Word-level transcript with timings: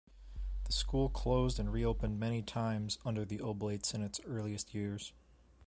The 0.63 0.71
school 0.71 1.09
closed 1.09 1.59
and 1.59 1.71
re-opened 1.71 2.19
many 2.19 2.41
times 2.41 2.97
under 3.05 3.23
the 3.23 3.39
Oblates 3.39 3.93
in 3.93 4.01
its 4.01 4.19
earliest 4.25 4.73
years. 4.73 5.13